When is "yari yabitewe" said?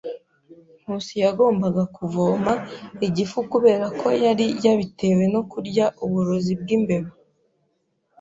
4.25-5.23